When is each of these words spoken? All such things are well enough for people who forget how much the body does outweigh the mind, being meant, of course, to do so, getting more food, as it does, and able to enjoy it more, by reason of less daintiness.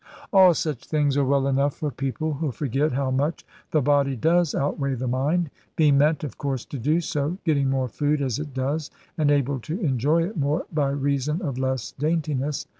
All 0.33 0.55
such 0.55 0.83
things 0.85 1.15
are 1.15 1.23
well 1.23 1.45
enough 1.45 1.75
for 1.75 1.91
people 1.91 2.33
who 2.33 2.51
forget 2.51 2.91
how 2.93 3.11
much 3.11 3.45
the 3.69 3.81
body 3.83 4.15
does 4.15 4.55
outweigh 4.55 4.95
the 4.95 5.07
mind, 5.07 5.51
being 5.75 5.99
meant, 5.99 6.23
of 6.23 6.39
course, 6.39 6.65
to 6.65 6.79
do 6.79 7.01
so, 7.01 7.37
getting 7.45 7.69
more 7.69 7.87
food, 7.87 8.19
as 8.19 8.39
it 8.39 8.51
does, 8.51 8.89
and 9.15 9.29
able 9.29 9.59
to 9.59 9.79
enjoy 9.79 10.23
it 10.23 10.37
more, 10.37 10.65
by 10.73 10.89
reason 10.89 11.43
of 11.43 11.59
less 11.59 11.91
daintiness. 11.91 12.65